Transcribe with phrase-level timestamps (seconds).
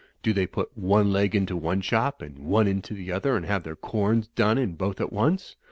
[0.23, 3.61] Do they put one leg into one shop and one into the other and have
[3.61, 5.57] their corns done in both at once?